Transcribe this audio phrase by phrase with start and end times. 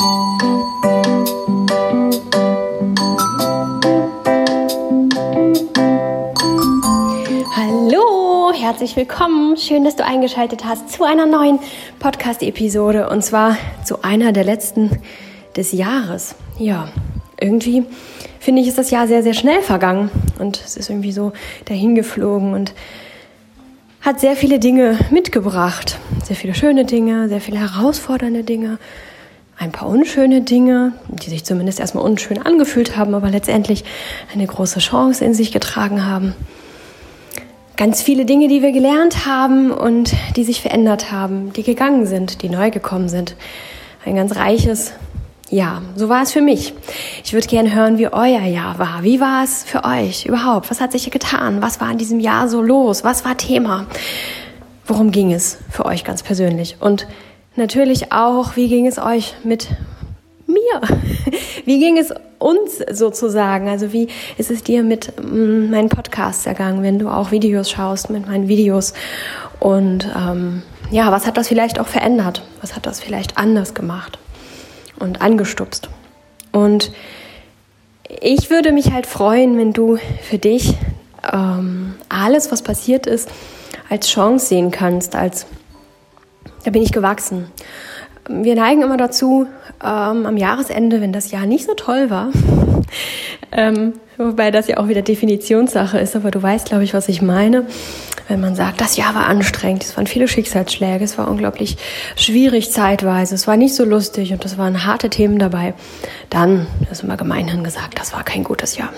[0.00, 0.08] Hallo,
[8.54, 9.58] herzlich willkommen.
[9.58, 11.58] Schön, dass du eingeschaltet hast zu einer neuen
[11.98, 15.02] Podcast-Episode und zwar zu einer der letzten
[15.54, 16.34] des Jahres.
[16.58, 16.88] Ja,
[17.38, 17.84] irgendwie
[18.38, 21.34] finde ich, ist das Jahr sehr, sehr schnell vergangen und es ist irgendwie so
[21.66, 22.72] dahingeflogen und
[24.00, 25.98] hat sehr viele Dinge mitgebracht.
[26.24, 28.78] Sehr viele schöne Dinge, sehr viele herausfordernde Dinge,
[29.60, 33.84] ein paar unschöne Dinge, die sich zumindest erstmal unschön angefühlt haben, aber letztendlich
[34.32, 36.34] eine große Chance in sich getragen haben.
[37.76, 42.40] Ganz viele Dinge, die wir gelernt haben und die sich verändert haben, die gegangen sind,
[42.40, 43.36] die neu gekommen sind.
[44.04, 44.92] Ein ganz reiches
[45.52, 46.74] ja, so war es für mich.
[47.24, 49.02] Ich würde gerne hören, wie euer Jahr war.
[49.02, 50.70] Wie war es für euch überhaupt?
[50.70, 51.60] Was hat sich getan?
[51.60, 53.02] Was war in diesem Jahr so los?
[53.02, 53.86] Was war Thema?
[54.86, 56.76] Worum ging es für euch ganz persönlich?
[56.78, 57.08] Und
[57.56, 59.68] natürlich auch, wie ging es euch mit
[60.46, 60.80] mir?
[61.66, 63.68] Wie ging es uns sozusagen?
[63.68, 68.10] Also wie ist es dir mit mm, meinen Podcasts ergangen, wenn du auch Videos schaust
[68.10, 68.94] mit meinen Videos?
[69.60, 72.42] Und ähm, ja, was hat das vielleicht auch verändert?
[72.60, 74.18] Was hat das vielleicht anders gemacht?
[75.00, 75.88] und angestupst.
[76.52, 76.92] Und
[78.20, 80.74] ich würde mich halt freuen, wenn du für dich
[81.32, 83.28] ähm, alles, was passiert ist,
[83.88, 85.46] als Chance sehen kannst, als
[86.64, 87.46] da bin ich gewachsen.
[88.28, 89.46] Wir neigen immer dazu,
[89.82, 92.28] ähm, am Jahresende, wenn das Jahr nicht so toll war,
[93.52, 97.22] ähm, wobei das ja auch wieder Definitionssache ist, aber du weißt, glaube ich, was ich
[97.22, 97.66] meine,
[98.30, 101.76] wenn man sagt, das Jahr war anstrengend, es waren viele Schicksalsschläge, es war unglaublich
[102.14, 105.74] schwierig zeitweise, es war nicht so lustig und es waren harte Themen dabei,
[106.30, 108.90] dann ist immer gemeinhin gesagt, das war kein gutes Jahr.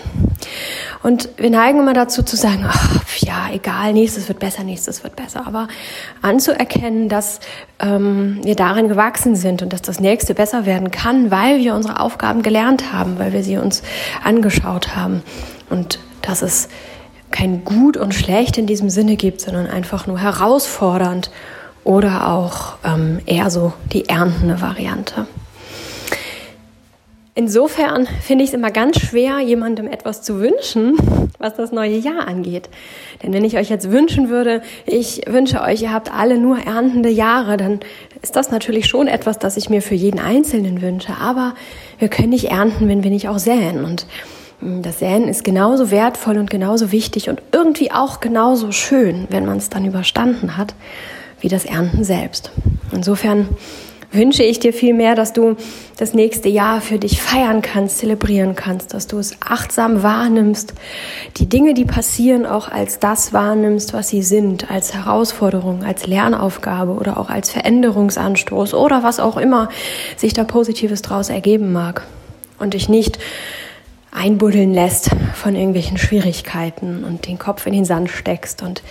[1.02, 5.16] Und wir neigen immer dazu zu sagen, ach, ja, egal, nächstes wird besser, nächstes wird
[5.16, 5.46] besser.
[5.46, 5.66] Aber
[6.20, 7.40] anzuerkennen, dass
[7.80, 12.00] ähm, wir darin gewachsen sind und dass das nächste besser werden kann, weil wir unsere
[12.00, 13.82] Aufgaben gelernt haben, weil wir sie uns
[14.22, 15.22] angeschaut haben
[15.70, 16.68] und dass es
[17.32, 21.30] kein Gut und Schlecht in diesem Sinne gibt, sondern einfach nur herausfordernd
[21.84, 25.26] oder auch ähm, eher so die erntende Variante.
[27.34, 30.98] Insofern finde ich es immer ganz schwer, jemandem etwas zu wünschen,
[31.38, 32.68] was das neue Jahr angeht.
[33.22, 37.08] Denn wenn ich euch jetzt wünschen würde, ich wünsche euch, ihr habt alle nur erntende
[37.08, 37.80] Jahre, dann
[38.20, 41.14] ist das natürlich schon etwas, das ich mir für jeden Einzelnen wünsche.
[41.18, 41.54] Aber
[41.98, 43.82] wir können nicht ernten, wenn wir nicht auch säen.
[43.82, 44.06] Und
[44.62, 49.58] das Säen ist genauso wertvoll und genauso wichtig und irgendwie auch genauso schön, wenn man
[49.58, 50.74] es dann überstanden hat,
[51.40, 52.52] wie das Ernten selbst.
[52.92, 53.48] Insofern
[54.12, 55.56] wünsche ich dir vielmehr, dass du
[55.96, 60.74] das nächste Jahr für dich feiern kannst, zelebrieren kannst, dass du es achtsam wahrnimmst,
[61.38, 66.92] die Dinge, die passieren, auch als das wahrnimmst, was sie sind, als Herausforderung, als Lernaufgabe
[66.92, 69.70] oder auch als Veränderungsanstoß oder was auch immer
[70.16, 72.06] sich da Positives draus ergeben mag
[72.58, 73.18] und dich nicht
[74.12, 78.82] einbuddeln lässt von irgendwelchen Schwierigkeiten und den Kopf in den Sand steckst und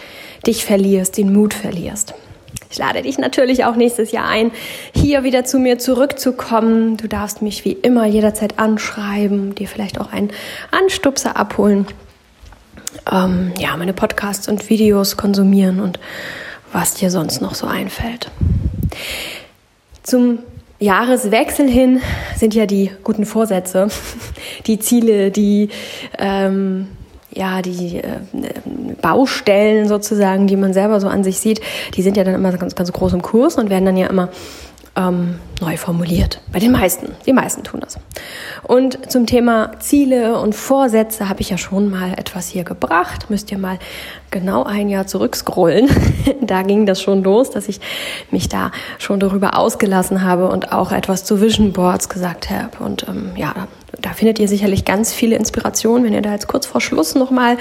[0.46, 2.16] dich verlierst, den Mut verlierst.
[2.70, 4.52] Ich lade dich natürlich auch nächstes Jahr ein,
[4.94, 6.98] hier wieder zu mir zurückzukommen.
[6.98, 10.32] Du darfst mich wie immer jederzeit anschreiben, dir vielleicht auch einen
[10.72, 11.86] Anstupser abholen.
[13.12, 16.00] Ähm, ja, meine Podcasts und Videos konsumieren und
[16.72, 18.32] was dir sonst noch so einfällt.
[20.04, 20.40] Zum
[20.82, 22.02] Jahreswechsel hin
[22.36, 23.88] sind ja die guten Vorsätze,
[24.68, 25.70] die Ziele, die
[26.18, 26.88] ähm,
[27.34, 28.20] ja, die äh,
[29.02, 31.62] Baustellen sozusagen, die man selber so an sich sieht,
[31.96, 34.30] die sind ja dann immer ganz, ganz groß im Kurs und werden dann ja immer
[34.96, 36.42] ähm, neu formuliert.
[36.52, 37.16] Bei den meisten.
[37.26, 37.98] Die meisten tun das.
[38.64, 43.30] Und zum Thema Ziele und Vorsätze habe ich ja schon mal etwas hier gebracht.
[43.30, 43.80] Müsst ihr mal
[44.32, 45.90] genau ein Jahr zurückscrollen.
[46.42, 47.80] da ging das schon los, dass ich
[48.32, 52.84] mich da schon darüber ausgelassen habe und auch etwas zu Vision Boards gesagt habe.
[52.84, 53.54] Und ähm, ja,
[54.02, 57.58] da findet ihr sicherlich ganz viele Inspirationen, wenn ihr da jetzt kurz vor Schluss nochmal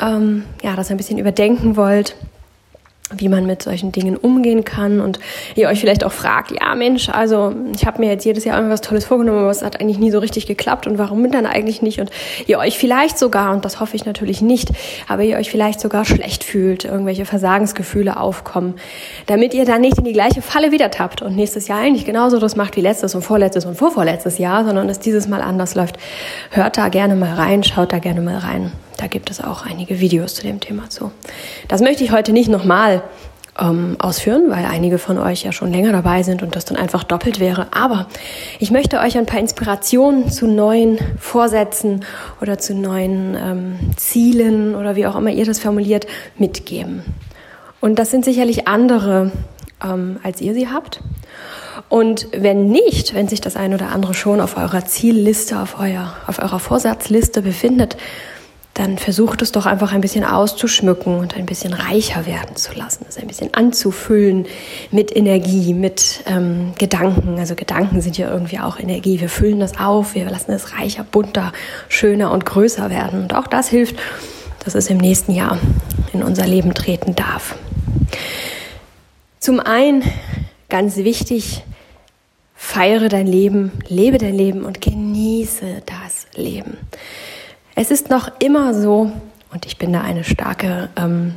[0.00, 2.16] ähm, ja, das ein bisschen überdenken wollt
[3.14, 5.18] wie man mit solchen Dingen umgehen kann und
[5.54, 8.80] ihr euch vielleicht auch fragt, ja Mensch, also ich habe mir jetzt jedes Jahr irgendwas
[8.80, 12.00] Tolles vorgenommen, aber es hat eigentlich nie so richtig geklappt und warum dann eigentlich nicht
[12.00, 12.10] und
[12.46, 14.70] ihr euch vielleicht sogar, und das hoffe ich natürlich nicht,
[15.06, 18.74] aber ihr euch vielleicht sogar schlecht fühlt, irgendwelche Versagensgefühle aufkommen,
[19.26, 22.38] damit ihr dann nicht in die gleiche Falle wieder tappt und nächstes Jahr eigentlich genauso
[22.38, 25.98] das macht wie letztes und vorletztes und vorvorletztes Jahr, sondern es dieses Mal anders läuft.
[26.50, 28.72] Hört da gerne mal rein, schaut da gerne mal rein.
[28.96, 31.10] Da gibt es auch einige Videos zu dem Thema zu.
[31.68, 33.02] Das möchte ich heute nicht nochmal
[33.58, 37.04] ähm, ausführen, weil einige von euch ja schon länger dabei sind und das dann einfach
[37.04, 37.68] doppelt wäre.
[37.72, 38.08] Aber
[38.58, 42.04] ich möchte euch ein paar Inspirationen zu neuen Vorsätzen
[42.40, 46.06] oder zu neuen ähm, Zielen oder wie auch immer ihr das formuliert,
[46.36, 47.02] mitgeben.
[47.80, 49.30] Und das sind sicherlich andere,
[49.84, 51.00] ähm, als ihr sie habt.
[51.88, 56.14] Und wenn nicht, wenn sich das ein oder andere schon auf eurer Zielliste, auf, euer,
[56.26, 57.96] auf eurer Vorsatzliste befindet,
[58.74, 63.06] dann versucht es doch einfach ein bisschen auszuschmücken und ein bisschen reicher werden zu lassen,
[63.08, 64.46] es ein bisschen anzufüllen
[64.90, 67.38] mit Energie, mit ähm, Gedanken.
[67.38, 69.20] Also Gedanken sind ja irgendwie auch Energie.
[69.20, 71.52] Wir füllen das auf, wir lassen es reicher, bunter,
[71.88, 73.22] schöner und größer werden.
[73.22, 73.96] Und auch das hilft,
[74.64, 75.58] dass es im nächsten Jahr
[76.12, 77.54] in unser Leben treten darf.
[79.38, 80.02] Zum einen
[80.68, 81.62] ganz wichtig,
[82.56, 86.76] feiere dein Leben, lebe dein Leben und genieße das Leben.
[87.76, 89.10] Es ist noch immer so,
[89.52, 91.34] und ich bin da eine starke ähm,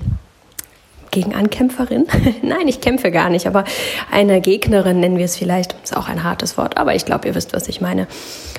[1.10, 2.06] Gegenankämpferin.
[2.44, 3.64] Nein, ich kämpfe gar nicht, aber
[4.12, 7.34] eine Gegnerin nennen wir es vielleicht, ist auch ein hartes Wort, aber ich glaube, ihr
[7.34, 8.08] wisst, was ich meine.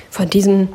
[0.09, 0.69] Von diesem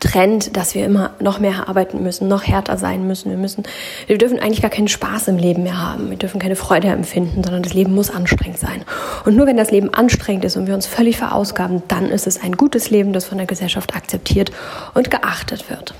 [0.00, 3.30] Trend, dass wir immer noch mehr arbeiten müssen, noch härter sein müssen.
[3.30, 3.64] Wir müssen,
[4.06, 6.10] wir dürfen eigentlich gar keinen Spaß im Leben mehr haben.
[6.10, 8.82] Wir dürfen keine Freude empfinden, sondern das Leben muss anstrengend sein.
[9.24, 12.42] Und nur wenn das Leben anstrengend ist und wir uns völlig verausgaben, dann ist es
[12.42, 14.50] ein gutes Leben, das von der Gesellschaft akzeptiert
[14.94, 15.94] und geachtet wird.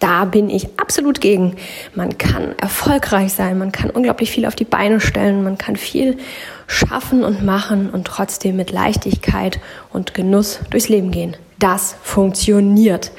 [0.00, 1.56] Da bin ich absolut gegen.
[1.94, 6.18] Man kann erfolgreich sein, man kann unglaublich viel auf die Beine stellen, man kann viel
[6.66, 9.58] schaffen und machen und trotzdem mit Leichtigkeit
[9.92, 11.36] und Genuss durchs Leben gehen.
[11.58, 13.10] Das funktioniert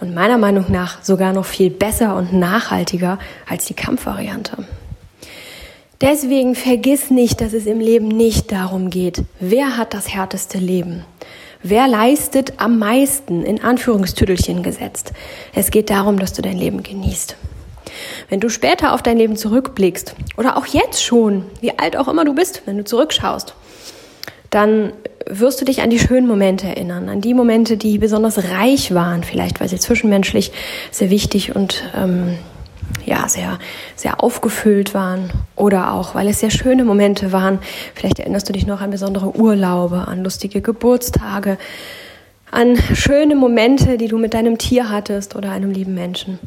[0.00, 3.18] und meiner Meinung nach sogar noch viel besser und nachhaltiger
[3.48, 4.64] als die Kampfvariante.
[6.00, 11.04] Deswegen vergiss nicht, dass es im Leben nicht darum geht, wer hat das härteste Leben,
[11.62, 15.12] Wer leistet am meisten in Anführungstüdelchen gesetzt?
[15.54, 17.36] Es geht darum, dass du dein Leben genießt.
[18.28, 22.24] Wenn du später auf dein Leben zurückblickst oder auch jetzt schon, wie alt auch immer
[22.24, 23.54] du bist, wenn du zurückschaust,
[24.50, 24.92] dann
[25.26, 29.24] wirst du dich an die schönen Momente erinnern, an die Momente, die besonders reich waren,
[29.24, 30.52] vielleicht weil sie zwischenmenschlich
[30.90, 32.38] sehr wichtig und ähm,
[33.04, 33.58] ja, sehr,
[33.96, 37.58] sehr aufgefüllt waren oder auch, weil es sehr schöne Momente waren.
[37.94, 41.58] Vielleicht erinnerst du dich noch an besondere Urlaube, an lustige Geburtstage,
[42.50, 46.38] an schöne Momente, die du mit deinem Tier hattest oder einem lieben Menschen.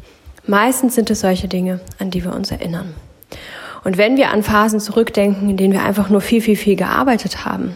[0.46, 2.94] Meistens sind es solche Dinge, an die wir uns erinnern.
[3.84, 7.44] Und wenn wir an Phasen zurückdenken, in denen wir einfach nur viel, viel, viel gearbeitet
[7.44, 7.74] haben,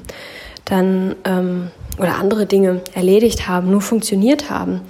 [0.65, 4.83] dann ähm, oder andere Dinge erledigt haben, nur funktioniert haben,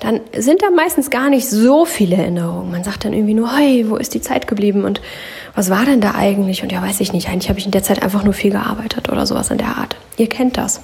[0.00, 2.70] dann sind da meistens gar nicht so viele Erinnerungen.
[2.70, 5.00] Man sagt dann irgendwie nur, hey, wo ist die Zeit geblieben und
[5.54, 6.62] was war denn da eigentlich?
[6.62, 7.28] Und ja, weiß ich nicht.
[7.28, 9.96] Eigentlich habe ich in der Zeit einfach nur viel gearbeitet oder sowas in der Art.
[10.16, 10.80] Ihr kennt das.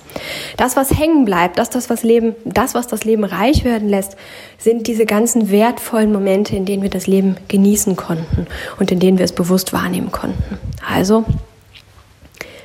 [0.56, 4.16] Das, was hängen bleibt, das, das, was Leben, das, was das Leben reich werden lässt,
[4.58, 8.46] sind diese ganzen wertvollen Momente, in denen wir das Leben genießen konnten
[8.78, 10.58] und in denen wir es bewusst wahrnehmen konnten.
[10.86, 11.24] Also,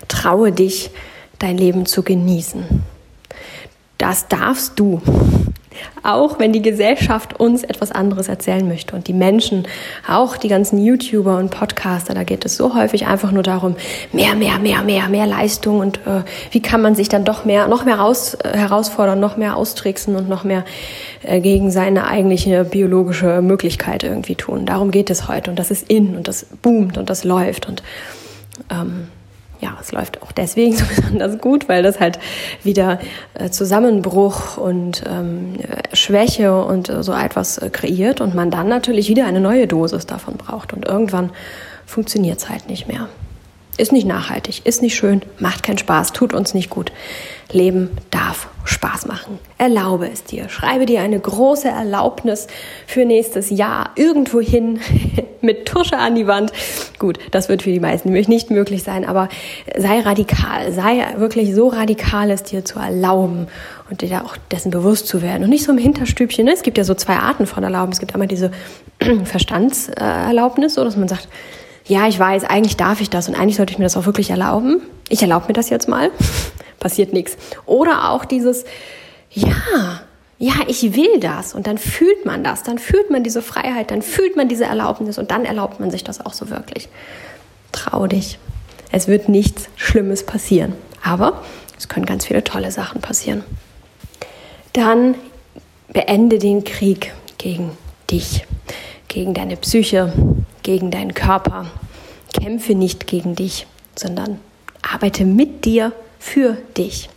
[0.10, 0.92] traue dich,
[1.40, 2.84] dein Leben zu genießen.
[3.98, 5.02] Das darfst du.
[6.04, 9.68] Auch wenn die Gesellschaft uns etwas anderes erzählen möchte und die Menschen,
[10.08, 13.76] auch die ganzen YouTuber und Podcaster, da geht es so häufig einfach nur darum,
[14.12, 17.68] mehr, mehr, mehr, mehr, mehr Leistung und äh, wie kann man sich dann doch mehr,
[17.68, 20.66] noch mehr raus, äh, herausfordern, noch mehr austricksen und noch mehr
[21.24, 24.66] äh, gegen seine eigentliche biologische Möglichkeit irgendwie tun.
[24.66, 27.84] Darum geht es heute und das ist in und das boomt und das läuft und
[28.70, 29.08] ähm,
[29.62, 32.20] ja, es läuft auch deswegen so besonders gut, weil das halt
[32.64, 33.00] wieder
[33.36, 35.56] äh, Zusammenbruch und ähm,
[35.94, 40.06] Schwäche und äh, so etwas äh, kreiert und man dann natürlich wieder eine neue Dosis
[40.06, 41.32] davon braucht und irgendwann
[41.86, 43.08] funktioniert es halt nicht mehr.
[43.78, 46.92] Ist nicht nachhaltig, ist nicht schön, macht keinen Spaß, tut uns nicht gut.
[47.52, 49.38] Leben darf Spaß machen.
[49.58, 50.50] Erlaube es dir.
[50.50, 52.48] Schreibe dir eine große Erlaubnis
[52.88, 54.80] für nächstes Jahr irgendwo hin
[55.42, 56.52] mit Tusche an die Wand.
[56.98, 59.30] Gut, das wird für die meisten nicht möglich sein, aber
[59.78, 60.72] sei radikal.
[60.72, 63.48] Sei wirklich so radikal, es dir zu erlauben
[63.90, 65.44] und dir auch dessen bewusst zu werden.
[65.44, 66.46] Und nicht so im Hinterstübchen.
[66.46, 66.54] Ne?
[66.54, 67.92] Es gibt ja so zwei Arten von Erlauben.
[67.92, 68.52] Es gibt einmal diese
[69.26, 71.28] Verstandserlaubnis, so dass man sagt,
[71.86, 74.30] ja, ich weiß, eigentlich darf ich das und eigentlich sollte ich mir das auch wirklich
[74.30, 74.82] erlauben.
[75.10, 76.12] Ich erlaube mir das jetzt mal.
[76.82, 77.38] Passiert nichts.
[77.68, 78.66] Oder auch dieses,
[79.30, 80.02] ja,
[80.40, 84.02] ja, ich will das und dann fühlt man das, dann fühlt man diese Freiheit, dann
[84.02, 86.90] fühlt man diese Erlaubnis und dann erlaubt man sich das auch so wirklich.
[87.72, 88.40] Trau dich.
[88.92, 90.74] Es wird nichts Schlimmes passieren,
[91.04, 91.44] aber
[91.78, 93.44] es können ganz viele tolle Sachen passieren.
[94.74, 95.14] Dann
[95.90, 97.78] beende den Krieg gegen
[98.10, 98.48] dich,
[99.08, 100.12] gegen deine Psyche,
[100.64, 101.68] gegen deinen Körper.
[102.34, 104.40] Kämpfe nicht gegen dich, sondern
[104.82, 107.10] arbeite mit dir für dich.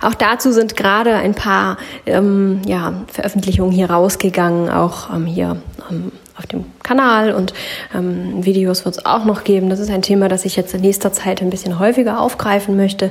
[0.00, 1.76] Auch dazu sind gerade ein paar
[2.06, 7.52] ähm, ja, Veröffentlichungen hier rausgegangen, auch ähm, hier ähm, auf dem Kanal und
[7.92, 9.70] ähm, Videos wird es auch noch geben.
[9.70, 13.10] Das ist ein Thema, das ich jetzt in nächster Zeit ein bisschen häufiger aufgreifen möchte,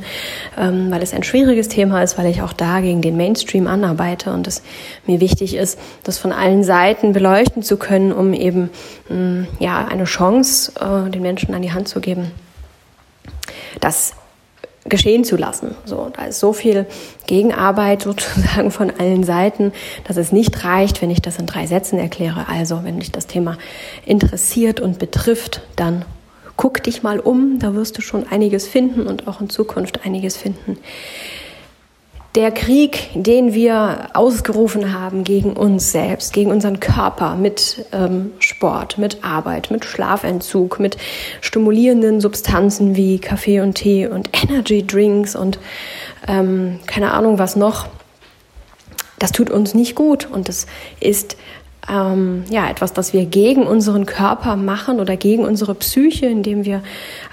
[0.58, 4.32] ähm, weil es ein schwieriges Thema ist, weil ich auch da gegen den Mainstream anarbeite
[4.32, 4.64] und es
[5.06, 8.70] mir wichtig ist, das von allen Seiten beleuchten zu können, um eben
[9.10, 12.32] mm, ja eine Chance äh, den Menschen an die Hand zu geben,
[13.82, 14.14] dass
[14.90, 15.76] geschehen zu lassen.
[15.86, 16.86] So, da ist so viel
[17.26, 19.72] Gegenarbeit sozusagen von allen Seiten,
[20.06, 22.48] dass es nicht reicht, wenn ich das in drei Sätzen erkläre.
[22.50, 23.58] Also, wenn dich das Thema
[24.06, 26.06] interessiert und betrifft, dann
[26.56, 30.38] guck dich mal um, da wirst du schon einiges finden und auch in Zukunft einiges
[30.38, 30.78] finden
[32.38, 39.00] der Krieg, den wir ausgerufen haben gegen uns selbst, gegen unseren Körper mit ähm, Sport,
[39.00, 40.98] mit Arbeit, mit Schlafentzug, mit
[41.42, 45.58] stimulierenden Substanzen wie Kaffee und Tee und Energy Drinks und
[46.28, 47.88] ähm, keine Ahnung was noch,
[49.18, 50.68] das tut uns nicht gut und das
[51.00, 51.38] ist
[51.90, 56.82] ähm, ja, etwas, das wir gegen unseren Körper machen oder gegen unsere Psyche, indem wir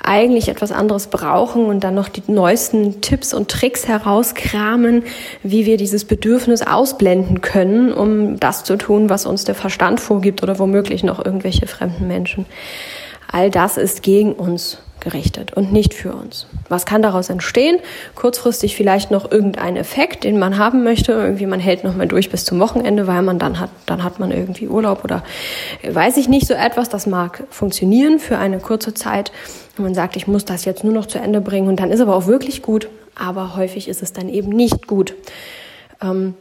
[0.03, 5.03] eigentlich etwas anderes brauchen und dann noch die neuesten Tipps und Tricks herauskramen,
[5.43, 10.43] wie wir dieses Bedürfnis ausblenden können, um das zu tun, was uns der Verstand vorgibt
[10.43, 12.47] oder womöglich noch irgendwelche fremden Menschen.
[13.31, 16.47] All das ist gegen uns gerichtet und nicht für uns.
[16.69, 17.79] Was kann daraus entstehen?
[18.15, 21.13] Kurzfristig vielleicht noch irgendein Effekt, den man haben möchte.
[21.13, 24.19] Irgendwie man hält noch mal durch bis zum Wochenende, weil man dann hat, dann hat
[24.19, 25.23] man irgendwie Urlaub oder
[25.87, 26.89] weiß ich nicht so etwas.
[26.89, 29.31] Das mag funktionieren für eine kurze Zeit.
[29.77, 32.01] Und man sagt, ich muss das jetzt nur noch zu Ende bringen und dann ist
[32.01, 32.89] aber auch wirklich gut.
[33.15, 35.15] Aber häufig ist es dann eben nicht gut.
[36.03, 36.35] Ähm,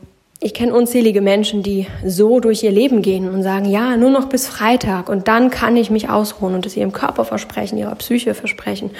[0.43, 4.27] ich kenne unzählige Menschen, die so durch ihr Leben gehen und sagen, ja, nur noch
[4.27, 8.33] bis Freitag und dann kann ich mich ausruhen und es ihrem Körper versprechen, ihrer Psyche
[8.33, 8.91] versprechen.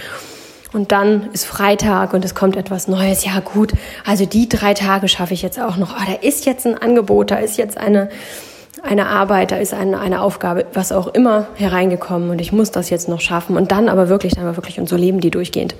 [0.72, 3.26] Und dann ist Freitag und es kommt etwas Neues.
[3.26, 3.74] Ja gut,
[4.06, 5.94] also die drei Tage schaffe ich jetzt auch noch.
[5.96, 8.10] Ah, da ist jetzt ein Angebot, da ist jetzt eine
[8.84, 12.90] eine Arbeit, da ist eine, eine Aufgabe, was auch immer hereingekommen und ich muss das
[12.90, 15.74] jetzt noch schaffen und dann aber wirklich, dann aber wirklich und so leben die durchgehend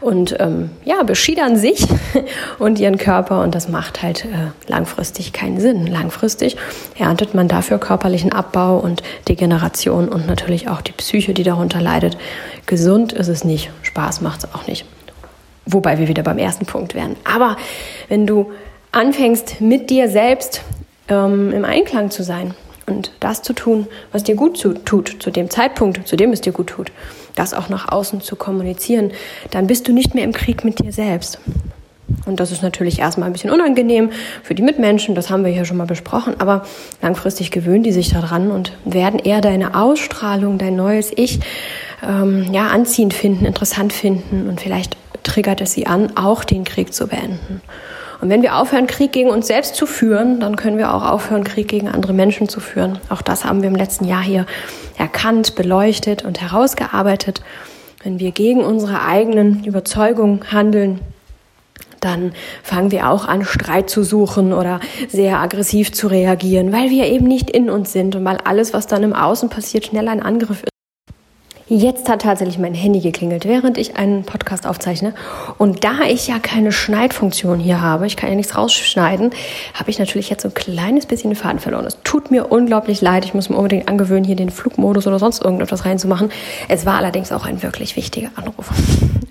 [0.00, 1.86] und ähm, ja, beschiedern sich
[2.58, 5.86] und ihren Körper und das macht halt äh, langfristig keinen Sinn.
[5.86, 6.56] Langfristig
[6.98, 12.18] erntet man dafür körperlichen Abbau und Degeneration und natürlich auch die Psyche, die darunter leidet.
[12.66, 14.84] Gesund ist es nicht, Spaß macht es auch nicht.
[15.66, 17.14] Wobei wir wieder beim ersten Punkt wären.
[17.22, 17.56] Aber
[18.08, 18.50] wenn du
[18.90, 20.62] anfängst mit dir selbst
[21.10, 22.54] ähm, im Einklang zu sein
[22.86, 26.40] und das zu tun, was dir gut zu, tut, zu dem Zeitpunkt, zu dem es
[26.40, 26.92] dir gut tut,
[27.34, 29.12] das auch nach außen zu kommunizieren,
[29.50, 31.38] dann bist du nicht mehr im Krieg mit dir selbst.
[32.26, 34.10] Und das ist natürlich erstmal ein bisschen unangenehm
[34.42, 36.66] für die Mitmenschen, das haben wir hier schon mal besprochen, aber
[37.00, 41.38] langfristig gewöhnen die sich daran und werden eher deine Ausstrahlung, dein neues Ich,
[42.06, 46.92] ähm, ja, anziehend finden, interessant finden und vielleicht triggert es sie an, auch den Krieg
[46.92, 47.62] zu beenden.
[48.20, 51.44] Und wenn wir aufhören, Krieg gegen uns selbst zu führen, dann können wir auch aufhören,
[51.44, 52.98] Krieg gegen andere Menschen zu führen.
[53.08, 54.46] Auch das haben wir im letzten Jahr hier
[54.98, 57.42] erkannt, beleuchtet und herausgearbeitet.
[58.02, 61.00] Wenn wir gegen unsere eigenen Überzeugungen handeln,
[62.00, 67.06] dann fangen wir auch an, Streit zu suchen oder sehr aggressiv zu reagieren, weil wir
[67.06, 70.22] eben nicht in uns sind und weil alles, was dann im Außen passiert, schnell ein
[70.22, 70.69] Angriff ist.
[71.72, 75.14] Jetzt hat tatsächlich mein Handy geklingelt, während ich einen Podcast aufzeichne.
[75.56, 79.30] Und da ich ja keine Schneidfunktion hier habe, ich kann ja nichts rausschneiden,
[79.74, 81.86] habe ich natürlich jetzt so ein kleines bisschen den Faden verloren.
[81.86, 83.24] Es tut mir unglaublich leid.
[83.24, 86.32] Ich muss mir unbedingt angewöhnen, hier den Flugmodus oder sonst irgendetwas reinzumachen.
[86.66, 88.68] Es war allerdings auch ein wirklich wichtiger Anruf.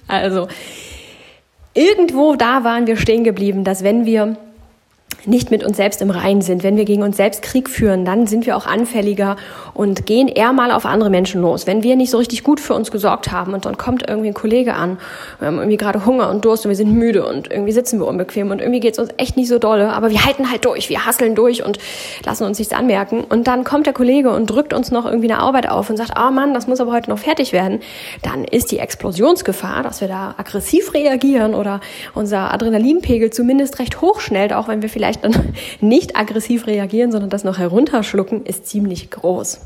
[0.08, 0.48] Also,
[1.74, 4.38] irgendwo da waren wir stehen geblieben, dass wenn wir
[5.26, 8.28] nicht mit uns selbst im Reinen sind, wenn wir gegen uns selbst Krieg führen, dann
[8.28, 9.36] sind wir auch anfälliger
[9.74, 11.68] und gehen eher mal auf andere Menschen los.
[11.68, 14.34] Wenn wir nicht so richtig gut für uns gesorgt haben und dann kommt irgendwie ein
[14.34, 14.98] Kollege an,
[15.40, 18.08] wir haben irgendwie gerade Hunger und Durst und wir sind müde und irgendwie sitzen wir
[18.08, 20.90] unbequem und irgendwie geht es uns echt nicht so dolle, aber wir halten halt durch,
[20.90, 21.80] wir hasseln durch und
[22.26, 23.24] lassen uns nichts anmerken.
[23.24, 26.14] Und dann kommt der Kollege und drückt uns noch irgendwie eine Arbeit auf und sagt,
[26.18, 27.80] oh Mann, das muss aber heute noch fertig werden.
[28.22, 31.80] Dann ist die Explosionsgefahr, dass wir da aggressiv reagieren oder
[32.14, 37.12] unser Adrenalinpegel zumindest recht hoch schnellt, auch wenn wir vielleicht vielleicht dann nicht aggressiv reagieren,
[37.12, 39.62] sondern das noch herunterschlucken, ist ziemlich groß.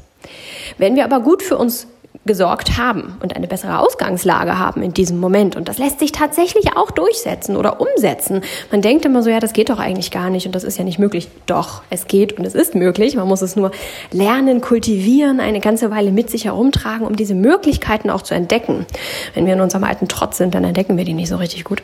[0.77, 1.87] Wenn wir aber gut für uns
[2.25, 5.57] gesorgt haben und eine bessere Ausgangslage haben in diesem Moment.
[5.57, 8.41] Und das lässt sich tatsächlich auch durchsetzen oder umsetzen.
[8.71, 10.85] Man denkt immer so, ja, das geht doch eigentlich gar nicht und das ist ja
[10.85, 11.27] nicht möglich.
[11.47, 13.17] Doch, es geht und es ist möglich.
[13.17, 13.71] Man muss es nur
[14.11, 18.85] lernen, kultivieren, eine ganze Weile mit sich herumtragen, um diese Möglichkeiten auch zu entdecken.
[19.33, 21.83] Wenn wir in unserem alten Trotz sind, dann entdecken wir die nicht so richtig gut.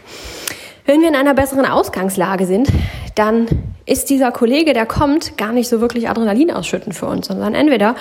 [0.89, 2.67] Wenn wir in einer besseren Ausgangslage sind,
[3.13, 3.45] dann
[3.85, 7.93] ist dieser Kollege, der kommt, gar nicht so wirklich Adrenalin ausschütten für uns, sondern entweder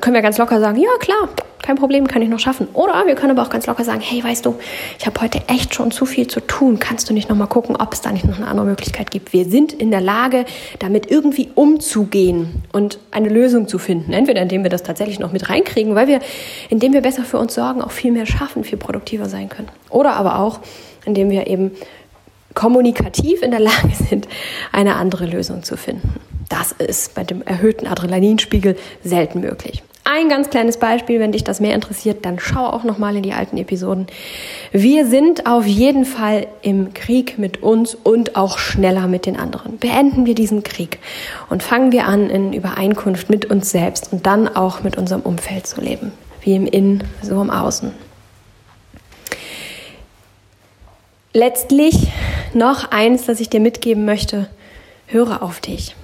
[0.00, 1.28] können wir ganz locker sagen, ja klar,
[1.62, 2.68] kein Problem, kann ich noch schaffen.
[2.72, 4.54] Oder wir können aber auch ganz locker sagen, hey, weißt du,
[4.98, 6.78] ich habe heute echt schon zu viel zu tun.
[6.78, 9.34] Kannst du nicht noch mal gucken, ob es da nicht noch eine andere Möglichkeit gibt?
[9.34, 10.46] Wir sind in der Lage,
[10.78, 14.14] damit irgendwie umzugehen und eine Lösung zu finden.
[14.14, 16.20] Entweder indem wir das tatsächlich noch mit reinkriegen, weil wir,
[16.70, 19.68] indem wir besser für uns sorgen, auch viel mehr schaffen, viel produktiver sein können.
[19.90, 20.60] Oder aber auch,
[21.04, 21.72] indem wir eben
[22.54, 24.28] kommunikativ in der Lage sind,
[24.72, 26.14] eine andere Lösung zu finden.
[26.48, 29.82] Das ist bei dem erhöhten Adrenalinspiegel selten möglich.
[30.06, 33.22] Ein ganz kleines Beispiel, wenn dich das mehr interessiert, dann schau auch noch mal in
[33.22, 34.06] die alten Episoden.
[34.70, 39.78] Wir sind auf jeden Fall im Krieg mit uns und auch schneller mit den anderen.
[39.78, 40.98] Beenden wir diesen Krieg
[41.48, 45.66] und fangen wir an, in Übereinkunft mit uns selbst und dann auch mit unserem Umfeld
[45.66, 47.92] zu leben, wie im Innen, so im Außen.
[51.32, 52.12] Letztlich
[52.54, 54.48] noch eins, das ich dir mitgeben möchte.
[55.06, 55.96] Höre auf dich.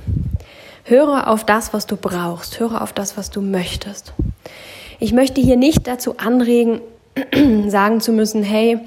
[0.85, 2.61] Höre auf das, was du brauchst.
[2.61, 4.12] Höre auf das, was du möchtest.
[4.99, 6.80] Ich möchte hier nicht dazu anregen,
[7.69, 8.78] sagen zu müssen, hey,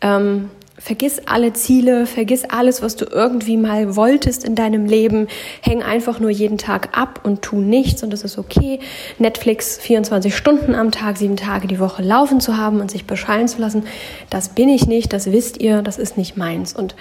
[0.00, 0.50] ähm,
[0.84, 5.28] vergiss alle Ziele, vergiss alles, was du irgendwie mal wolltest in deinem Leben,
[5.62, 8.80] häng einfach nur jeden Tag ab und tu nichts und es ist okay,
[9.18, 13.48] Netflix 24 Stunden am Tag, sieben Tage die Woche laufen zu haben und sich beschallen
[13.48, 13.84] zu lassen.
[14.28, 16.74] Das bin ich nicht, das wisst ihr, das ist nicht meins.
[16.74, 16.94] Und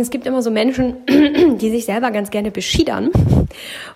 [0.00, 0.96] es gibt immer so Menschen,
[1.58, 3.10] die sich selber ganz gerne beschiedern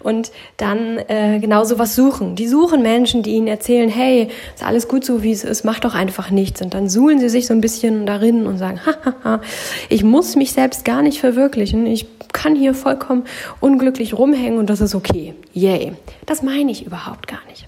[0.00, 2.37] und dann äh, genau sowas suchen.
[2.37, 5.81] Die suchen Menschen, die ihnen erzählen, hey, ist alles gut so, wie es ist, mach
[5.81, 6.62] doch einfach nichts.
[6.62, 9.40] Und dann suhlen sie sich so ein bisschen darin und sagen, hahaha,
[9.88, 11.87] ich muss mich selbst gar nicht verwirklichen.
[11.87, 13.25] Ich kann hier vollkommen
[13.61, 15.35] unglücklich rumhängen und das ist okay.
[15.52, 15.93] Yay.
[16.26, 17.66] Das meine ich überhaupt gar nicht.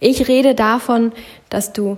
[0.00, 1.12] Ich rede davon,
[1.48, 1.96] dass du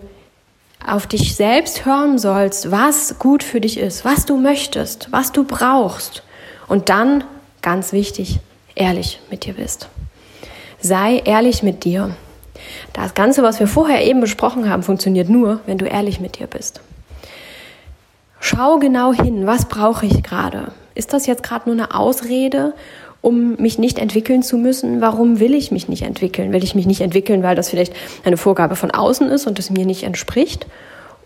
[0.86, 5.44] auf dich selbst hören sollst, was gut für dich ist, was du möchtest, was du
[5.44, 6.22] brauchst.
[6.68, 7.24] Und dann,
[7.62, 8.40] ganz wichtig,
[8.74, 9.88] ehrlich mit dir bist.
[10.80, 12.16] Sei ehrlich mit dir.
[12.92, 16.46] Das Ganze, was wir vorher eben besprochen haben, funktioniert nur, wenn du ehrlich mit dir
[16.46, 16.80] bist.
[18.40, 20.72] Schau genau hin, was brauche ich gerade?
[20.94, 22.74] Ist das jetzt gerade nur eine Ausrede
[23.20, 25.00] um mich nicht entwickeln zu müssen.
[25.00, 26.52] Warum will ich mich nicht entwickeln?
[26.52, 27.92] Will ich mich nicht entwickeln, weil das vielleicht
[28.24, 30.66] eine Vorgabe von außen ist und es mir nicht entspricht?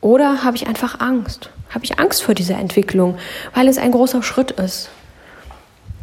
[0.00, 1.50] Oder habe ich einfach Angst?
[1.70, 3.16] Habe ich Angst vor dieser Entwicklung,
[3.54, 4.90] weil es ein großer Schritt ist?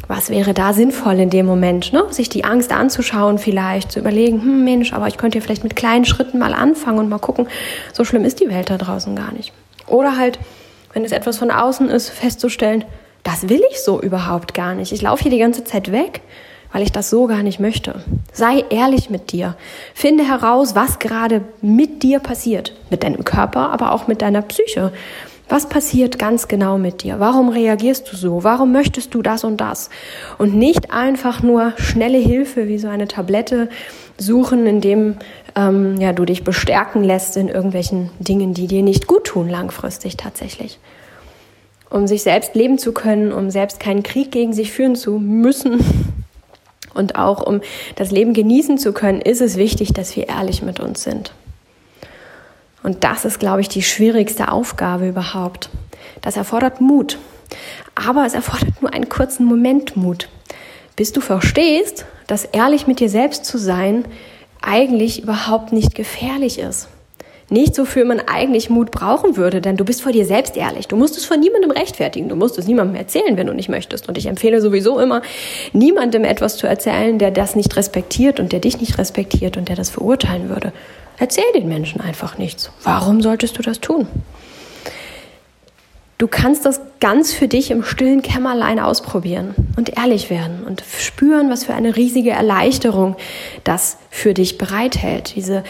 [0.07, 2.03] Was wäre da sinnvoll in dem Moment, ne?
[2.09, 5.75] sich die Angst anzuschauen, vielleicht zu überlegen, hm Mensch, aber ich könnte ja vielleicht mit
[5.75, 7.47] kleinen Schritten mal anfangen und mal gucken,
[7.93, 9.53] so schlimm ist die Welt da draußen gar nicht.
[9.85, 10.39] Oder halt,
[10.93, 12.85] wenn es etwas von außen ist, festzustellen,
[13.23, 14.91] das will ich so überhaupt gar nicht.
[14.91, 16.21] Ich laufe hier die ganze Zeit weg,
[16.71, 18.03] weil ich das so gar nicht möchte.
[18.31, 19.55] Sei ehrlich mit dir.
[19.93, 22.73] Finde heraus, was gerade mit dir passiert.
[22.89, 24.91] Mit deinem Körper, aber auch mit deiner Psyche.
[25.47, 27.19] Was passiert ganz genau mit dir?
[27.19, 28.43] Warum reagierst du so?
[28.43, 29.89] Warum möchtest du das und das?
[30.37, 33.67] Und nicht einfach nur schnelle Hilfe wie so eine Tablette
[34.19, 35.15] suchen, indem
[35.55, 40.17] ähm, ja, du dich bestärken lässt in irgendwelchen Dingen, die dir nicht gut tun langfristig
[40.17, 40.77] tatsächlich
[41.89, 45.83] um sich selbst leben zu können, um selbst keinen Krieg gegen sich führen zu müssen
[46.93, 47.61] und auch um
[47.95, 51.33] das Leben genießen zu können, ist es wichtig, dass wir ehrlich mit uns sind.
[52.83, 55.69] Und das ist, glaube ich, die schwierigste Aufgabe überhaupt.
[56.21, 57.17] Das erfordert Mut.
[57.95, 60.29] Aber es erfordert nur einen kurzen Moment Mut,
[60.95, 64.05] bis du verstehst, dass ehrlich mit dir selbst zu sein
[64.61, 66.87] eigentlich überhaupt nicht gefährlich ist
[67.51, 70.87] nicht so für man eigentlich Mut brauchen würde, denn du bist vor dir selbst ehrlich.
[70.87, 72.29] Du musst es vor niemandem rechtfertigen.
[72.29, 74.07] Du musst es niemandem erzählen, wenn du nicht möchtest.
[74.07, 75.21] Und ich empfehle sowieso immer,
[75.73, 79.75] niemandem etwas zu erzählen, der das nicht respektiert und der dich nicht respektiert und der
[79.75, 80.73] das verurteilen würde.
[81.17, 82.71] Erzähl den Menschen einfach nichts.
[82.83, 84.07] Warum solltest du das tun?
[86.19, 91.49] Du kannst das ganz für dich im stillen Kämmerlein ausprobieren und ehrlich werden und spüren,
[91.49, 93.15] was für eine riesige Erleichterung
[93.63, 95.33] das für dich bereithält.
[95.37, 95.63] Diese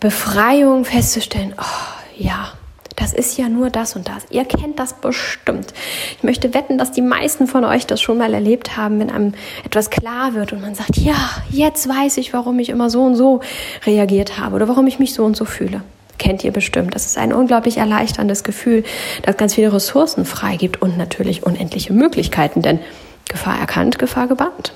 [0.00, 2.52] Befreiung festzustellen, oh ja,
[2.96, 4.24] das ist ja nur das und das.
[4.30, 5.72] Ihr kennt das bestimmt.
[6.16, 9.34] Ich möchte wetten, dass die meisten von euch das schon mal erlebt haben, wenn einem
[9.64, 13.16] etwas klar wird und man sagt, ja, jetzt weiß ich, warum ich immer so und
[13.16, 13.40] so
[13.84, 15.82] reagiert habe oder warum ich mich so und so fühle.
[16.18, 16.94] Kennt ihr bestimmt.
[16.94, 18.84] Das ist ein unglaublich erleichterndes Gefühl,
[19.22, 22.80] das ganz viele Ressourcen freigibt und natürlich unendliche Möglichkeiten, denn
[23.28, 24.72] Gefahr erkannt, Gefahr gebannt.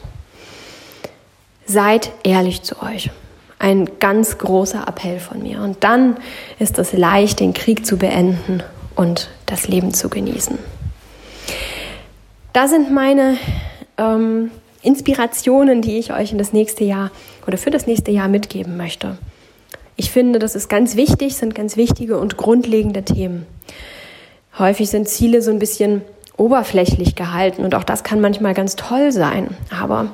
[1.67, 3.11] Seid ehrlich zu euch
[3.65, 5.63] ein ganz großer Appell von mir.
[5.63, 6.19] Und dann
[6.59, 8.63] ist es leicht, den Krieg zu beenden
[8.95, 10.59] und das Leben zu genießen.
[12.53, 13.39] Da sind meine
[13.97, 14.51] ähm,
[14.83, 17.11] Inspirationen, die ich euch in das nächste Jahr
[17.47, 19.17] oder für das nächste Jahr mitgeben möchte.
[19.97, 23.47] Ich finde, das ist ganz wichtig, sind ganz wichtige und grundlegende Themen.
[24.59, 26.03] Häufig sind Ziele so ein bisschen
[26.37, 29.57] oberflächlich gehalten und auch das kann manchmal ganz toll sein.
[29.71, 30.09] Aber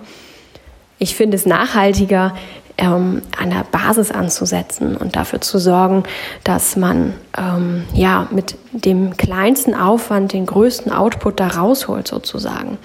[1.01, 2.37] ich finde es nachhaltiger,
[2.81, 6.03] ähm, an der Basis anzusetzen und dafür zu sorgen,
[6.43, 12.79] dass man ähm, ja mit dem kleinsten Aufwand den größten Output da rausholt sozusagen.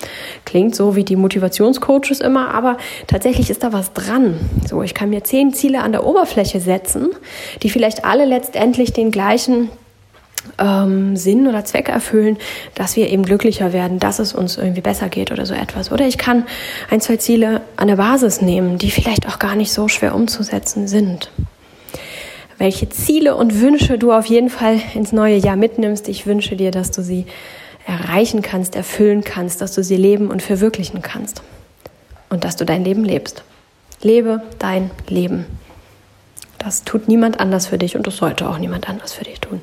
[0.43, 2.77] Klingt so wie die Motivationscoaches immer, aber
[3.07, 4.37] tatsächlich ist da was dran.
[4.67, 7.09] So, ich kann mir zehn Ziele an der Oberfläche setzen,
[7.63, 9.69] die vielleicht alle letztendlich den gleichen
[10.57, 12.37] ähm, Sinn oder Zweck erfüllen,
[12.73, 15.91] dass wir eben glücklicher werden, dass es uns irgendwie besser geht oder so etwas.
[15.91, 16.45] Oder ich kann
[16.89, 20.87] ein, zwei Ziele an der Basis nehmen, die vielleicht auch gar nicht so schwer umzusetzen
[20.87, 21.31] sind.
[22.57, 26.71] Welche Ziele und Wünsche du auf jeden Fall ins neue Jahr mitnimmst, ich wünsche dir,
[26.71, 27.25] dass du sie
[27.85, 31.43] erreichen kannst, erfüllen kannst, dass du sie leben und verwirklichen kannst.
[32.29, 33.43] Und dass du dein Leben lebst.
[34.01, 35.45] Lebe dein Leben.
[36.57, 39.61] Das tut niemand anders für dich und das sollte auch niemand anders für dich tun.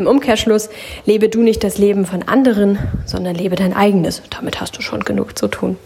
[0.00, 0.70] Im Umkehrschluss,
[1.04, 4.22] lebe du nicht das Leben von anderen, sondern lebe dein eigenes.
[4.30, 5.76] Damit hast du schon genug zu tun.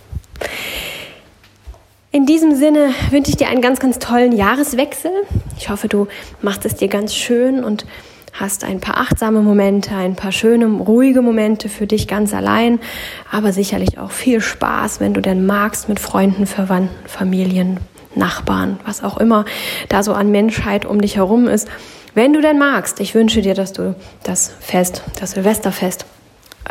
[2.13, 5.11] In diesem Sinne wünsche ich dir einen ganz, ganz tollen Jahreswechsel.
[5.59, 6.07] Ich hoffe, du
[6.43, 7.87] machst es dir ganz schön und
[8.33, 12.79] hast ein paar achtsame Momente, ein paar schöne, ruhige Momente für dich ganz allein,
[13.33, 17.81] aber sicherlich auch viel Spaß, wenn du denn magst, mit Freunden, Verwandten, Familien,
[18.15, 19.45] Nachbarn, was auch immer
[19.89, 21.69] da so an Menschheit um dich herum ist.
[22.15, 26.07] Wenn du denn magst, ich wünsche dir, dass du das Fest, das Silvesterfest,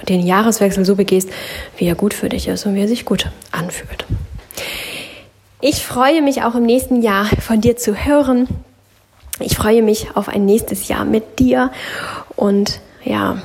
[0.08, 1.29] den Jahreswechsel so begehst,
[1.77, 4.06] wie er gut für dich ist und wie er sich gut anfühlt.
[5.62, 8.47] Ich freue mich auch im nächsten Jahr von dir zu hören.
[9.39, 11.71] Ich freue mich auf ein nächstes Jahr mit dir
[12.36, 13.41] und ja,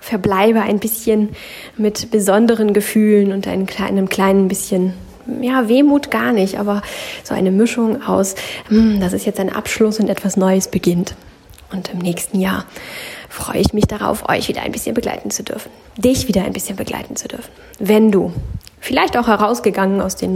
[0.00, 1.30] verbleibe ein bisschen
[1.76, 4.94] mit besonderen Gefühlen und einem kleinen, kleinen bisschen
[5.40, 6.82] ja, Wehmut gar nicht, aber
[7.24, 8.34] so eine Mischung aus,
[8.68, 11.14] hm, das ist jetzt ein Abschluss und etwas Neues beginnt.
[11.72, 12.66] Und im nächsten Jahr
[13.28, 16.76] freue ich mich darauf, euch wieder ein bisschen begleiten zu dürfen, dich wieder ein bisschen
[16.76, 17.50] begleiten zu dürfen.
[17.78, 18.32] Wenn du
[18.78, 20.34] vielleicht auch herausgegangen aus den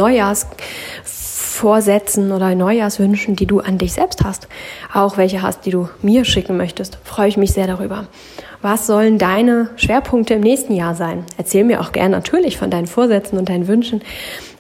[1.57, 4.49] Neujahrsvorsätzen oder Neujahrswünschen, die du an dich selbst hast,
[4.93, 8.07] auch welche hast, die du mir schicken möchtest, freue ich mich sehr darüber.
[8.63, 11.25] Was sollen deine Schwerpunkte im nächsten Jahr sein?
[11.39, 14.03] Erzähl mir auch gern natürlich von deinen Vorsätzen und deinen Wünschen,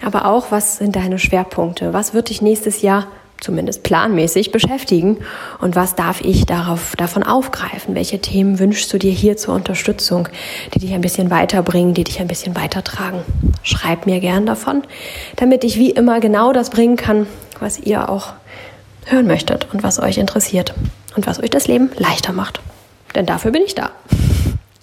[0.04, 1.92] aber auch, was sind deine Schwerpunkte?
[1.92, 3.06] Was wird dich nächstes Jahr
[3.46, 5.18] zumindest planmäßig beschäftigen
[5.60, 7.94] und was darf ich darauf, davon aufgreifen?
[7.94, 10.28] Welche Themen wünschst du dir hier zur Unterstützung,
[10.74, 13.20] die dich ein bisschen weiterbringen, die dich ein bisschen weitertragen?
[13.62, 14.82] Schreib mir gern davon,
[15.36, 17.28] damit ich wie immer genau das bringen kann,
[17.60, 18.32] was ihr auch
[19.04, 20.74] hören möchtet und was euch interessiert
[21.14, 22.60] und was euch das Leben leichter macht.
[23.14, 23.90] Denn dafür bin ich da.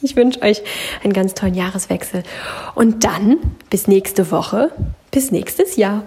[0.05, 0.61] Ich wünsche euch
[1.01, 2.23] einen ganz tollen Jahreswechsel
[2.75, 3.37] und dann
[3.69, 4.69] bis nächste Woche,
[5.11, 6.03] bis nächstes Jahr.